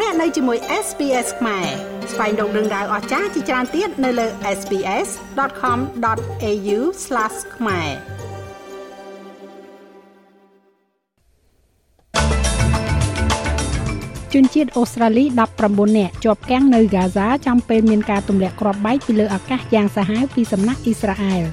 [0.00, 1.66] លោកអ្នកនៅជាមួយ SPS ខ្មែរ
[2.12, 4.26] ស្វែងរកដឹងដៅអស្ចារ្យជាច្រើនទៀតនៅលើ
[4.58, 6.78] SPS.com.au/
[7.56, 7.90] ខ្មែរ
[14.32, 15.24] ជនជាតិអូស្ត្រាលី
[15.60, 21.44] 19នាក់ជាប់គាំងនៅហ្គាហ្សាចំពេលមានការទម្លាក់គ្រាប់បែកពីលើអាកាសយ៉ាងសាហាវពីសំណាក់អ៊ីស្រាអែល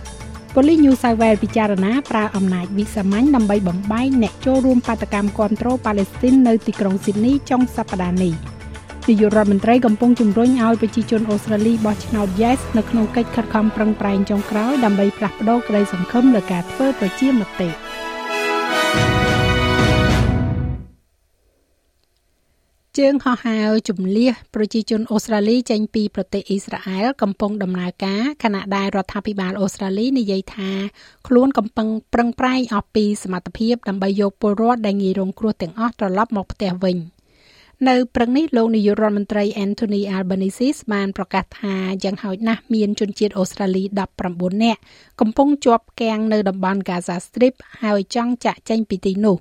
[0.56, 8.34] ប៉ូលីស New South Wales ពិចារណាប្រើអំណាចវិសាមញ្ញដើម្បីបំបែកអ្នកចូលរួមបាតកម្មគាំទ្រប៉ាឡេស្ទីននៅទីក្រុងស៊ីដនីចុងសប្តាហ៍នេះ
[9.08, 17.70] នាយករដ្ឋមន្ត្រីកំពុងជំរុញឲ្យប្រជាជនអូស្ត្រាលីបោះឆ្នោត Yes នៅក្នុងកិច្ចខិតខំប្រឹងប្រែងចុងក្រោយដើម្បីផ្លាស់ប្តូរក្តីសង្ឃឹមលើការធ្វើប្រជាមតិ។
[23.12, 30.72] ងហោះហើរជំលះប្រជាជនអូស្ត្រាលីចេញពីប្រទេសអ៊ីស្រាអែលកំពុងដំណើរការខណៈដែលរដ្ឋាភិបាលអូស្ត្រាលីនិយាយថា
[31.28, 36.98] ខ្លួនកំពុងប្រឹងប្រែងអស់ពីសមត្ថភាពដើម្បីយកពលរដ្ឋដែលងាយរងគ្រោះទាំងអស់ត្រឡប់មកផ្ទះវិញ។
[37.90, 43.84] នៅព្រឹកនេះលោកនាយករដ្ឋមន្ត្រី Anthony Albanese បានប្រកាសថាយ៉ាងហោចណាស់មានជនជាតិអូស្ត្រាលី
[44.24, 44.82] 19នាក់
[45.22, 49.38] កំពុងជាប់គាំងនៅតំបន់ Gaza Strip ហើយចង់ចាក់ចេញពីទីនោះ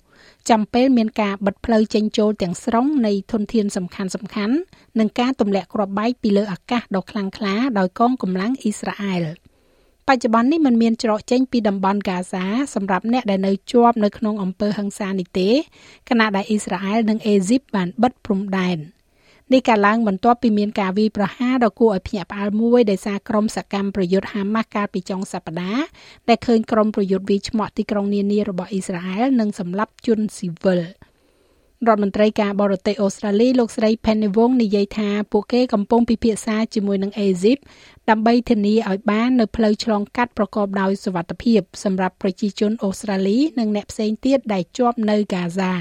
[0.51, 4.55] ចាំពេលមានការបិទផ្លូវចេញចូលទាំងស្រុងនៃធនធានសំខាន់សំខាន់
[4.99, 9.27] និងការទម្លាក់គ្រាប់បែកពីលើអាកាសដ៏ខ្លាំងក្លាដោយកងកម្លាំងអ៊ីស្រាអែល។
[10.09, 15.49] បច្ចុប្បន្ននេះมันមានច្រកចេញពីតំបន់ហ្គាហ្សាសម្រាប់អ្នកដែលនៅជាប់នៅក្នុងអំពើហិង្សានេះទេ
[16.09, 18.79] ខណៈដែលអ៊ីស្រាអែលនិងអេស៊ីបបានបិទព្រំដែន
[19.53, 25.85] នេះកាលឡើងបន្ទាប់ពីមានការវាយប្រហារដ៏គួរឲ្យភ្ញាក់ផ្អើលមួយដោយសារក្រុមសកម្មប្រយុទ្ធហាម៉ាស់កាលពីចុងសប្តាហ៍
[26.29, 30.81] ដែលឃើញក្រុមប្រយុទ្ធវាយឆ្មក់ទីក្រុងនានារបស់អ៊ីស្រាអែលនិងសម្លាប់ជនស៊ីវិល។
[31.89, 37.59] រដ្ឋមន្ត្រីការបរទេសអូស្ត្រាលីលោកស្រី Penny Wong និយាយថាពួកគេកំពុងពិភាក្សាជាមួយនឹងអេស៊ីប
[38.11, 45.73] ដើម្បីធានាឲ្យបាននៅផ្លូវឆ្លងកាត់ប្រកបដោយសុវត្ថិភាពសម្រាប់ប្រជាជនអូស្ត្រាលី និងអ្នកផ្សេងទៀតដែលជាប់នៅហ្គាហ្សា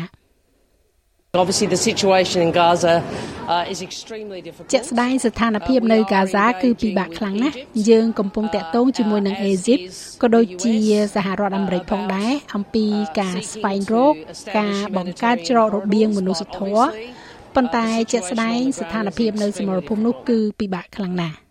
[1.35, 3.03] Obviously the situation in Gaza
[3.47, 4.71] uh, is extremely difficult.
[4.73, 7.55] ជាក់ស្ដែងស្ថានភាពនៅហ្គាហ្សាគឺពិបាកខ្លាំងណាស់
[7.89, 9.79] យើងកំពុងតាក់ទងជាមួយនឹងអេស៊ីប
[10.21, 10.75] ក៏ដូចជា
[11.15, 12.85] សហរដ្ឋអាមេរិកផងដែរអំពី
[13.19, 14.13] ការស្វែងរក
[14.59, 16.87] ការបង្កើតច្រករបៀងមនុស្សធម៌
[17.55, 21.48] ប៉ុន្តែជាក់ស្ដែងស្ថានភាពនៅសមរភូមិនោះគឺពិបាកខ្លាំងណាស់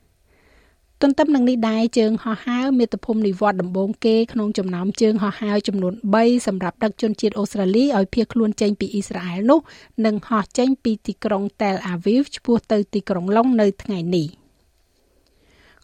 [1.03, 9.61] ទន្ទឹមនឹងនេះដែរជើងហោះហើរមាតុភូមិនិវត្តដំបូងគេក្នុងចំណោមជើងហោះហើរចំនួន3សម្រាប់ដឹកជនជាតិអូស្ត្រាលីឲ្យភៀសខ្លួនចេញពីអ៊ីស្រាអែលនោះ
[10.07, 14.29] នឹងហោះចេញពីទីក្រុង Tel Aviv ឆ្ពោះទៅទីក្រុងឡុងនៅថ្ងៃនេះ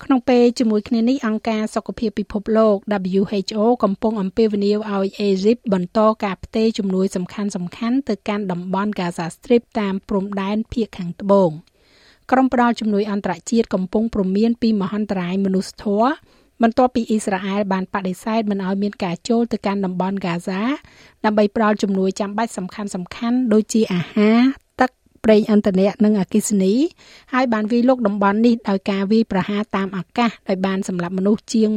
[0.04, 2.76] ក្នុងពេលជាមួយគ្នានេះអង្គការសុខភាពពិភពលោក
[3.14, 7.42] WHO កំពុងអំពាវនាវឲ្យអេស៊ីបបន្តការផ្ទេរជំនួយសំខា
[7.90, 11.52] ន់ៗទៅកាន់តំបន់ Gaza Strip តាមព្រំដែនភាគខាងត្បូង។
[12.30, 16.10] ក្រុមផ្ដល់ជំនួយអន្តរជាតិកំពុងព្រមានពីមហន្តរាយមនុស្សធម៌
[16.62, 20.60] បន្ទាប់ពីអ៊ីស្រាអែលបានបដិសេធមិនឲ្យមានការចូលទៅកាន់តំបន់ហ្គាហ្សា
[21.24, 24.40] ដើម្បីផ្ដល់ជំនួយចាំបាច់សំខាន់សំខាន់ដូចជាអាហារ
[24.80, 24.90] ទឹក
[25.24, 26.74] ប្រេងឥន្ធនៈនិងអគ្គិសនី
[27.32, 31.68] ហើយបានវាយលុកតំបន់នេះដោយការវាយប្រហារតាមអាកាសដោយបានសម្លាប់មនុស្សជាង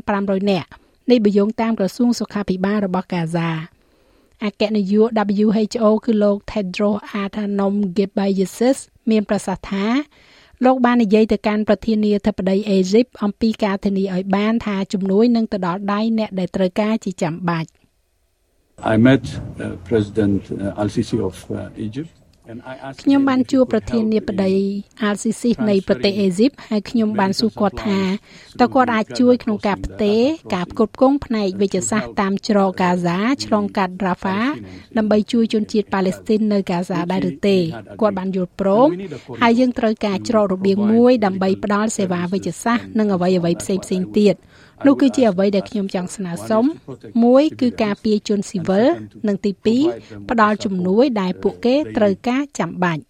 [0.00, 0.68] 1500នាក់
[1.10, 3.50] នេះបយោងតាមក្រសួងសុខាភិបាលរបស់ហ្គាហ្សា
[4.44, 5.08] អគ្គនាយក
[5.44, 8.78] WHO គឺលោក Tedros Adhanom Ghebreyesus
[9.10, 9.86] មានប្រសាសន៍ថា
[10.64, 17.70] លោកបាននិយាយទៅកាន់ប្រធានាធិបតីអេស៊ីបអំពីការធានាឲ្យបានថាជំនួយនឹងទៅដល់ដៃអ្នកដែលត្រូវការជាចាំបាច់
[18.92, 22.12] I met uh, President uh, Al-Sisi of uh, Egypt
[23.02, 24.52] ខ្ញុំបានជួបប្រធានាបតី
[25.12, 28.00] RCC នៃប្រទេសអេស៊ីបហើយខ្ញុំបានសួរគាត់ថា
[28.60, 30.22] តើគាត់អាចជួយក្នុងការផ្ទេរ
[30.54, 34.46] ការផ្គត់ផ្គង់ផ្នែកវិទ្យាសាស្ត្រតាមច្រកកាហ្សាឆ្លងកាត់ Rafah
[34.96, 37.58] ដើម្បីជួយជនជាតិប៉ាឡេស្ទីននៅកាហ្សាដែរឬទេ
[38.00, 38.88] គាត់បានយល់ព្រម
[39.42, 44.34] ហើយយើងត្រូវការច្រករបៀងមួយដើម្បីផ្ដល់សេវាវិទ្យាសាស្ត្រនិងអ្វីអ្វីផ្សេងផ្សេងទៀត
[44.86, 46.64] នោះគឺជាអ្វីដែលខ្ញុំចង់ស្នើសុំ
[47.24, 48.86] មួយគឺការពារជនស៊ីវិល
[49.28, 49.50] និងទី
[49.90, 53.04] 2ផ្ដល់ជំនួយដែលពួកគេត្រូវការចាំបាច់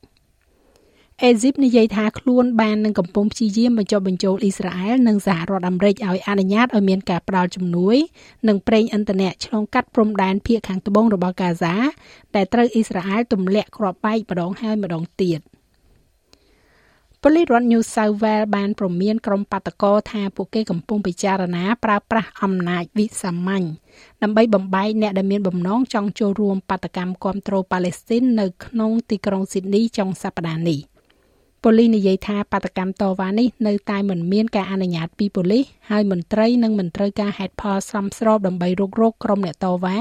[1.22, 7.96] អេស៊ីបនិយាយថាខ្លួនបាននឹងកំពុងព្យាយាមបញ្ចុះបញ្ចូលអ៊ីស្រាអែលនិងសហរដ្ឋអាមេរិកឲ្យអនុញ្ញាតឲ្យមានការផ្ដល់ជំនួយ
[8.48, 11.74] និងប្រេងឥន្ធនៈឆ្លងកាត់ព្រំដែនភាគខាងត្បូងរបស់កាហ្សា
[12.34, 15.40] ដែលត្រូវអ៊ីស្រាអែលទម្លាក់គ្រាប់បែកម្ដងហើយម្ដងទៀត។
[17.26, 23.66] ប៉ូលីសរដ្ឋ New South Wales បានព្រមានក្រុមបាតកោថាពួកគេកំពុងពិចារណាប្រើប្រាស់អំណាចវិសាមញ្ញ
[24.22, 30.78] ដើម្បីបំបែកអ្នកដែលមានបំណងចង់ចូលរួមបាតកម្មគាំទ្រប៉ាឡេស្ទីននៅក្នុងទីក្រុងស៊ីដនីចុងសប្តាហ៍នេះ
[31.62, 39.98] ប៉ូលីសនិយាយថាបាតកម្មតវ៉ានេះនៅតែមិនមានការអនុញ្ញាតពីប៉ូលីសហើយមន្ត្រីនឹងមិនត្រូវការហេតុផលសមស្របដើម្បីរុករកក្រុមអ្នកតវ៉ា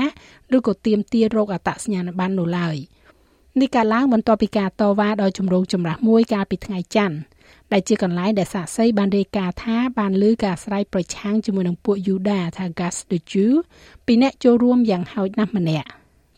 [0.55, 2.77] ឬក៏ទាមទាររកអត្តសញ្ញាណប័ណ្ណនោះឡើយ។
[3.61, 7.17] នេះកើតឡើងបន្ទាប់ពីការតវ៉ាដោយជំរងចម្រាស់មួយកាលពីថ្ងៃច័ន្ទ
[7.71, 13.51] ដែលជាកន្លែងដែលសាក្សីបានរាយការណ៍ថាបានលើការស្រ័យប្រឆាំងជាមួយនឹងពួកយូដាថា Gas the Jew
[14.05, 15.87] ពីអ្នកចូលរួមយ៉ាងហោចណាស់ម្នាក់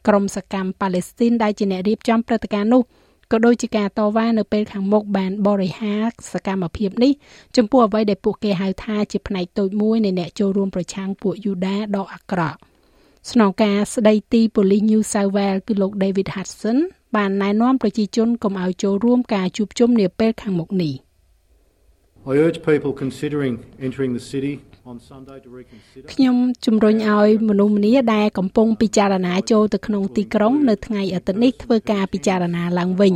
[0.08, 2.82] ក្រុមសកម្មប៉ាឡេស្ទីនដែលជាអ្នករៀបចំព្រឹត្តិការណ៍នោះ
[3.32, 6.04] ក៏ដូចជាការតវ៉ានៅពេលខាងមុខបានបរិហារ
[6.34, 7.12] សកម្មភាពនេះ
[7.58, 12.60] ចំពោះអ្វីដែលពួកគេហៅថាជាផ្នែកតូចមួយនៃអ្នកចូលរួមប្រឆាំងពួកយូដាដ៏អាក្រក់
[13.32, 16.78] ស្នងការស្ដីទីប៉ូលីស New South Wales គឺលោក David Hudson
[17.16, 20.94] បានណែនាំប្រជាជនកុំឲ្យចូលរួមការជួបជុំនាពេលខាងមុខនេះ
[22.32, 23.54] I urge people considering
[23.86, 24.54] entering the city
[26.14, 26.36] ខ្ញុំ
[26.66, 33.14] ជំរុញឲ្យមនុស្សម្នាដែលកំពុងពិចារណាចូលទៅក្នុងទីក្រុងនៅថ្ងៃអាទិត្យនេះធ្វើការពិចារណាឡើងវិញ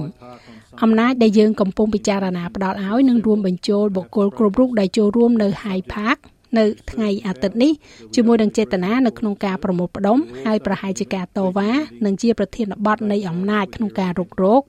[0.84, 6.20] អំណាចដែលយើងកំពុងពិចារណាផ្ដល់ឲ្យនឹងរួមបញ្ចូលបុគ្គលគ្រប់រូបដែលចូលរួមនៅ Hyde Park
[6.57, 7.72] នៅថ្ងៃអាទិត្យនេះ
[8.16, 11.69] ជាមួយនឹងចេតនានៅក្នុងការប្រមូលផ្ដុំហើយប្រហែលជាការតវ៉ា
[12.06, 14.62] និងជាប្រធានបទនៃអំណាចក្នុងការរុករោគ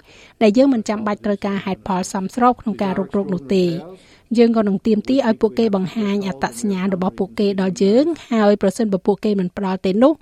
[0.42, 3.64] ដែលយើងមិនចាំបាច់ត្រូវការហេតុផលសមស្របក្នុងការរុករោគនោះទេ
[4.38, 10.12] យើងក៏នឹងទាមទារឲ្យពួកគេបង្ហាញអត្តសញ្ញាណរបស់ពួកគេដល់យើងហើយប្រសិនបើពួកគេមិនផ្ដល់ទេនោះ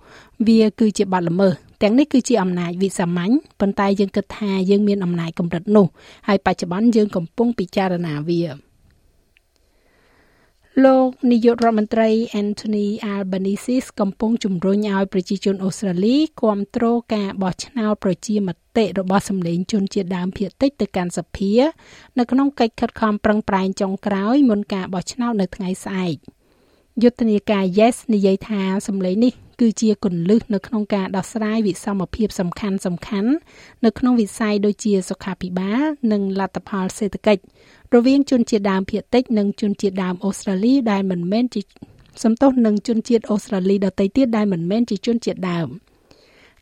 [0.49, 1.53] វាគឺជាបទល្មើស
[1.83, 5.87] ទាំងនេះគឺជាអំណាចវិសាមញ្ញប៉ុន្តែយើងគិតថាយើងមានអំណាចកម្រិតនោះ
[6.29, 8.68] ហើយបច្ចុប្បន្នយើងកំពុងពិចារណាវា
[10.85, 12.09] លោកនាយករដ្ឋមន្ត្រី
[12.43, 21.53] Anthony Albanese កំពុងជំរុញឲ្យប្រជាជនអូស្ត្រាលីគ្រប់គ្រងការបោះឆ្នោតប្រជាមតិរបស់សម្លេងជនជាតិដើមភាគតិចទៅកាន់សភា
[22.19, 26.17] នៅក្នុងកិច្ចខិតខំប្រឹងប្រែងចុងក្រោយមុនការបោះឆ្នោតនៅថ្ងៃស្អែក
[27.03, 33.31] យុទ្ធនាការ Yes និយាយថាសម្លេងនេះគឺជាគន្លឹះនៅក្នុងការដោះស្រាយវិសមភាពសំខាន់សំខាន់
[33.85, 37.43] នៅក្នុងវិស័យដូចជាសុខាភិបាលនិងលទ្ធផលសេដ្ឋកិច្ច
[37.95, 41.61] រវាងជនជាតិដើមភាគតិចនិងជនជាតិដើមអូស្ត្រាលីដែលមិនមែនជា
[42.23, 45.69] សំទោសនឹងជនជាតិអូស្ត្រាលីដទៃទៀតដែលមិនមែនជាជនជាតិដើម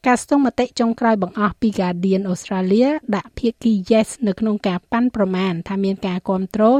[0.07, 6.75] ការស្ទង់មតិចុងក្រោយបង្អស់ពី Guardian Australia ដាក់ភាគី Yes នៅក្នុងការប៉ាន់ប្រមាណថាមានការគ្រប់គ្រង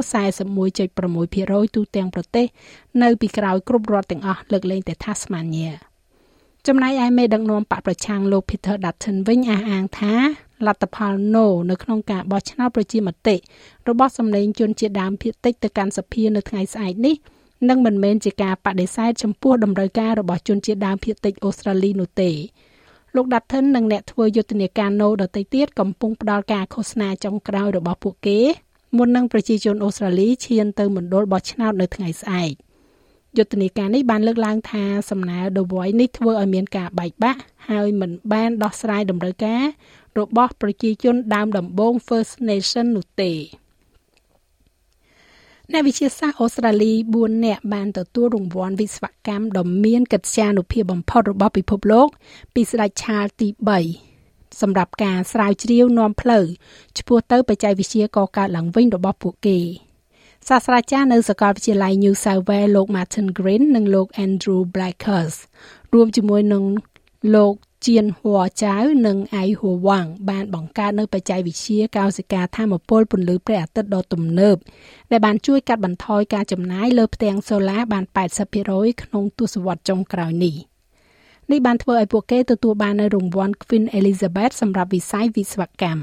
[0.85, 2.45] 41.6%ទូទាំងប្រទេស
[3.03, 5.71] នៅពីក្រោយគ្រប់រដ្ឋទាំងអស់លើកលែងតែ Tasmania
[6.67, 10.15] ចំណែកឯមេដឹកនាំបកប្រឆាំងលោក Peter Dutton វិញអះអាងថា
[10.67, 13.35] លទ្ធផល No នៅក្នុងការបោះឆ្នោតប្រជាមតិ
[13.89, 17.15] របស់សម្លេងជនជាតិដើមភាគតិចទៅកាន់សភានៅថ្ងៃស្អែកនេះ
[17.69, 22.31] នឹងមិនមែនជាការបដិសេធចំពោះតម្រូវការរបស់ជនជាតិដើមភាគតិចអូស្ត្រាលីនោះទេ
[23.17, 28.39] លោក Dutton និងអ្នកធ្វើយុទ្ធនាការ No ដទៃទៀតកំពុងផ្ដល់ការឃោសនាចុងក្រោយរបស់ពួកគេ
[28.97, 32.53] មុននឹងប្រជាជនអូស្ត្រាលីឈានទៅមណ្ឌលបោះឆ្នោតនៅថ្ងៃស្អែក
[33.37, 39.63] យុទ្ធនាការនេះបានលើកឡើងថាសំណើ The Voice នេះធ្វើឲ្យមានការបែកបាក់ហើយមិនបានដោះស្រាយតម្រូវការ
[40.19, 43.31] របស់ប្រជាជនដើមដំបូង First Nation នោះទេ
[45.73, 52.07] អ្នកវិទ្យាសាស្ត្រអូស្ត្រាលី4នាក់បានទទួលរង្វាន់វិស្វកម្មដ៏មានកិត្យានុភាពបំផុតរបស់ពិភពលោក
[52.53, 53.47] ពីស្ដេចឆាលទី
[54.03, 56.45] 3សម្រាប់ការស្រាវជ្រាវនាំផ្លូវ
[56.97, 59.59] ឆ្ពោះទៅបច្ចេកវិទ្យាកកើតឡើងវិញរបស់ពួកគេ
[60.47, 65.39] សាស្ត្រាចារ្យនៅសាកលវិទ្យាល័យ New South Wales លោក Martin Green និងលោក Andrew Blackhurst
[65.93, 66.63] រួមជាមួយនឹង
[67.35, 67.53] លោក
[67.87, 68.75] ជៀនហួរចៅ
[69.07, 74.57] និងអៃហួរវ៉ាងបានបង្កើតនៅបច្ចេកវិទ្យាកោសិកាធម្មពលពន្លឺព្រះអាទិត្យដ៏ទំនើប
[75.11, 78.03] ដែលបានជួយកាត់បន្ថយការចំណាយលើផ្ទាំងសូឡាបាន
[78.53, 80.55] 80%ក្នុងទសវត្សរ៍ចុងក្រោយនេះ
[81.51, 86.01] នេះបានធ្វើឲ្យពួកគេទទួលបាននៅរង្វាន់ Queen Elizabeth សម្រាប់វិស័យវិស្វកម្ម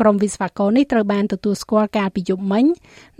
[0.00, 2.64] ក្រុមវិស្វករនេះត្រូវបានទទួលស្គាល់កាលពីយប់មិញ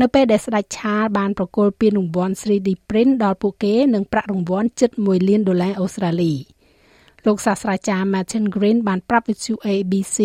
[0.01, 6.35] នៅពេលដែលស្ដេចឆាលបានប្រគល់ពានរង្វាន់ 3D Print ដល់ពួកគេនិងប្រាក់រង្វាន់ជិត1លានដុល្លារអូស្ត្រាលី។
[7.27, 10.19] លោកសាស្ត្រាចារ្យ Martin Green បានប្រាប់វិទ្យុ ABC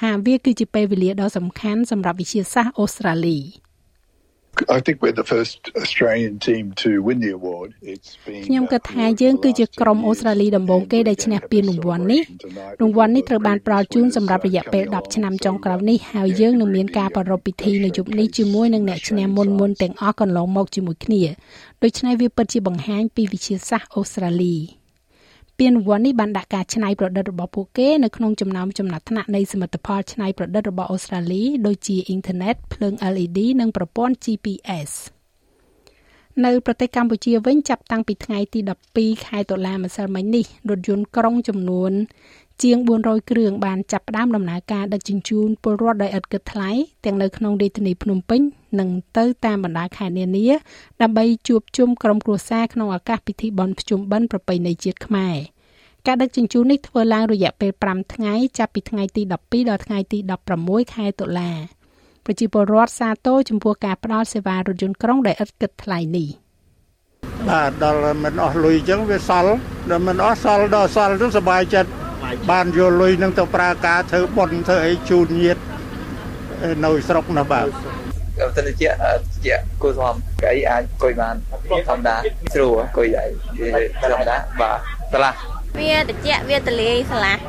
[0.00, 3.40] ថាវាគឺជាពេលវេលាដ៏សំខាន់សម្រាប់វិទ្យាសាស្ត្រអូស្ត្រាលី
[4.78, 7.68] I think we're the first Australian team to win the award.
[7.92, 12.22] It's been ខ្ញុំគិតថាយើងគឺជាក្រុមអូស្ត្រាលីដំបូងគេដែលឈ្នះពានរង្វាន់នេះ
[12.80, 21.22] រង្វាន់នេះត្រូវបានផ្ដល់ជូនសម្រាប់រយៈពេល10ឆ្នាំចុងក្រោយនេះហើយយើងនឹងមានការប្រារព្ធពិធីនៅយប់នេះជាមួយនឹងអ្នកឈ្នះមុនមុនទាំងអស់កន្លងមកជាមួយគ្នា
[21.82, 24.56] ដូច្នេះវាពិតជាបង្ហាញពីវិទ្យាសាស្ត្រអូស្ត្រាលី។
[25.58, 34.90] ពានរង្វាន់នេះបានដាក់ការច្នៃប្រឌិតរបស់ពួកគេនៅក្នុងចំណោមចំណាត់ថ្នាក់នៃសមិទ្ធផលច្នៃប្រឌិតរបស់អូស្ត្រាលីដូចជាអ៊ីនធឺណិតភ្លើង LED និងប្រព័ន្ធ GPS
[36.44, 38.60] នៅប្រទេសកម្ពុជាវិញចាប់តាំងពីថ្ងៃទី
[38.92, 41.92] 12ខែតុលាម្សិលមិញនេះរថយន្តក្រុងចំនួន
[42.62, 46.70] ជាង400គ្រឿងបានចាប់ផ្ដើមដំណើរការដឹកជញ្ជូនពលរដ្ឋដោយឥតគិតថ្លៃ
[47.04, 48.40] ទាំងនៅក្នុងរាជធានីភ្នំពេញ
[48.80, 50.46] និងទៅតាមបណ្ដាខេត្តនានា
[51.02, 55.36] ដើម្បីជួបជុំក្រុមគ្រួសារក្នុងឱកាសពិធីបុណ្យភ្ជុំបិណ្ឌប្រពៃណីជាតិខ្មែរ
[56.06, 60.18] ការដឹកជញ្ជូននេះធ្វើឡើងរយៈពេល5ថ្ងៃចាប់ពីថ្ងៃទី12ដល់ថ្ងៃទី
[60.56, 61.50] 16ខែតុលា
[62.24, 66.28] ប្រជាពលរដ្ឋសាទរចំពោះការផ្ដល់សេវារថយន្តក្រុងដែលឥតគិតថ្លៃនេះ
[67.48, 69.52] បាទដល់មិនអស់លុយអញ្ចឹងវាសល់
[69.90, 71.90] ដល់មិនអស់សល់ដល់សល់ទៅសុបាយចិត្ត
[72.50, 75.60] បានយកលុយនឹងទៅប្រើការធ្វើបុណ្យធ្វើអីជូនញាតិ
[76.84, 77.66] នៅស្រុកនោះបាទ
[78.56, 78.88] ទៅទៅជា
[79.44, 80.14] ជាគូធំ
[80.44, 81.34] កៃអាចអង្គុយបាន
[81.88, 82.16] ធម្មតា
[82.54, 83.30] ស្រួលអង្គុយហើយ
[84.02, 84.78] ធម្មតាបាទ
[85.12, 85.36] ឆ្លាស់
[85.78, 87.42] វាតិចវាទលាយឆ្លាស់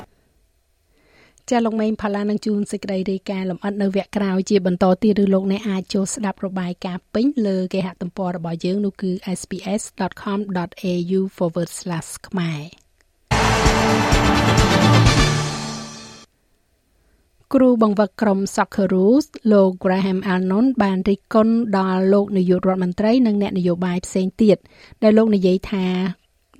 [1.49, 11.19] ចាលោកមេងផល្លានឹងជួនសេចក្តីរាយការណ៍លម្អិតនៅវគ្គក្រោយជាបន្តទៀតឬលោកអ្នកអាចចូលស្ដាប់របាយការណ៍ពេញលើគេហទំព័ររបស់យើងនោះគឺ sps.com.au/
[12.27, 12.84] ខ្មែរ
[17.53, 24.57] គ្រូបង្វឹកក្រុម Socceroos លោក Graham Arnold បានរិះគន់ដល់លោកនាយករដ្ឋមន្ត្រីនិងអ្នកនយោបាយផ្សេងទៀត
[25.03, 25.85] ដែលលោកនិយាយថា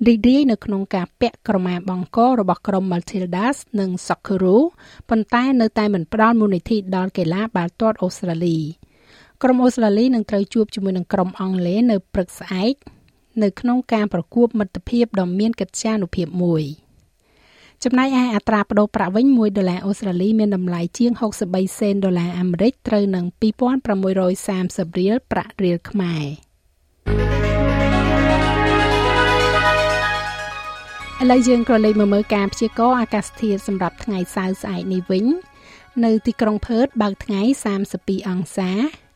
[0.06, 4.60] រីករាយនៅក្នុងការពាក់ក្រមាបង់ករបស់ក្រុម Matildas និង Socceroo
[5.08, 8.58] ប៉ុន្តែនៅតែមិនផ្ដល់មូលនិធិដល់កីឡាបាល់ទាត់អូស្ត្រាលី
[9.42, 12.74] ក្រុមអូស្ត្រាលីនឹងត្រូវជួបជាមួយនឹងក្រុមអង់គ្លេសនៅព្រឹកស្អែក
[13.42, 16.64] នៅក្នុងការប្រកួតមិត្តភាពដ៏មានកិត្យានុភាពមួយ
[17.84, 21.12] ចំណែកឯអត្រាប្តូរប្រាក់វិញ1ដុល្លារអូស្ត្រាលីមានតម្លៃជាង
[21.44, 26.24] 63សេនដុល្លារអាមេរិកត្រូវនឹង2630រៀលប្រាក់រៀលខ្មែរ
[31.22, 35.24] ឥឡូវយើងក៏លេខមកមើលការព្យាករណ៍អាកាសធាតុសម្រាប់ថ្ងៃសៅរ៍ស្អែកនេះវិញ
[36.04, 37.40] នៅទីក្រុងផឺតបើកថ្ងៃ
[37.84, 38.70] 32អង្សា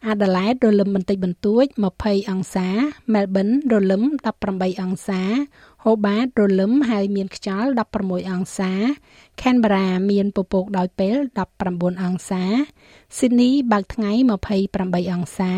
[0.08, 1.64] អាដាលេដរលឹមបន្តិចបន្តួច
[1.98, 2.68] 20អង្សា
[3.14, 4.02] មែលប៊នរលឹម
[4.42, 5.22] 18អង្សា
[5.84, 7.70] ហូបាតរលឹមហើយមានខ្យល់
[8.00, 8.72] 16អង្សា
[9.42, 11.16] ខេនបារ៉ាមានពពកដោយពេល
[11.58, 12.44] 19អង្សា
[13.16, 14.12] ស៊ីដនីបើកថ្ងៃ
[14.62, 15.52] 28អង្សា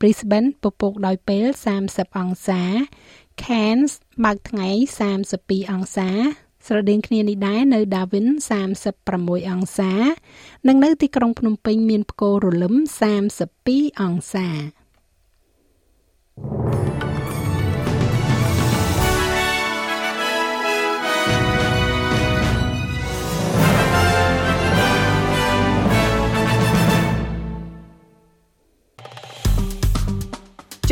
[0.00, 1.44] Brisbane ពពកដោយពេល
[1.82, 2.62] 30អង្សា
[3.42, 3.92] Cairns
[4.24, 4.68] បើកថ្ងៃ
[5.18, 6.10] 32អង្សា
[6.66, 8.26] ស្រដៀងគ្នានេះដែរនៅ Darwin
[8.88, 9.92] 36អង្សា
[10.68, 12.74] និងនៅទីក្រុងភ្នំពេញមានផ្គររលឹម
[13.38, 14.48] 32អង្សា